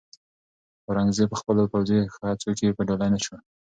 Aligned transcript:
اورنګزېب 0.87 1.27
په 1.31 1.35
خپلو 1.41 1.61
پوځي 1.71 1.99
هڅو 2.25 2.51
کې 2.57 2.75
بریالی 2.77 3.09
نه 3.13 3.19
شو. 3.23 3.35